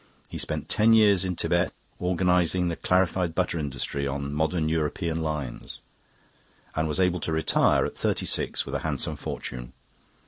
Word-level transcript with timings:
He 0.29 0.39
spent 0.39 0.67
ten 0.67 0.93
years 0.93 1.23
in 1.23 1.35
Thibet 1.35 1.71
organising 1.99 2.69
the 2.69 2.75
clarified 2.75 3.35
butter 3.35 3.59
industry 3.59 4.07
on 4.07 4.33
modern 4.33 4.67
European 4.67 5.21
lines, 5.21 5.79
and 6.75 6.87
was 6.87 6.99
able 6.99 7.19
to 7.19 7.31
retire 7.31 7.85
at 7.85 7.95
thirty 7.95 8.25
six 8.25 8.65
with 8.65 8.73
a 8.73 8.79
handsome 8.79 9.15
fortune. 9.15 9.73